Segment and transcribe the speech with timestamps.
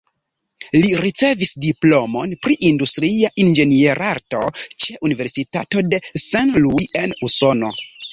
[0.83, 4.41] Li ricevis diplomon pri industria inĝenierarto
[4.85, 7.71] ĉe Universitato de Saint Louis en Usono.